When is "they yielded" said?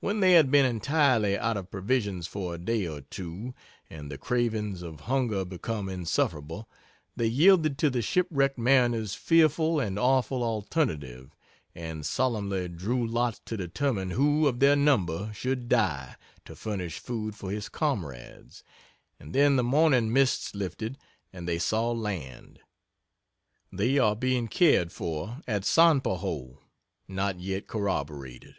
7.16-7.78